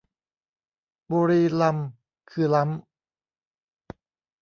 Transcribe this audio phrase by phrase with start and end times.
[1.11, 1.89] บุรีรัมย์
[2.31, 2.71] คือล้ำ